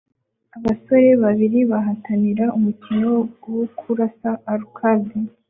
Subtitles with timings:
[0.57, 3.05] Abasore babiri bahatanira umukino
[3.53, 5.15] wo kurasa arcade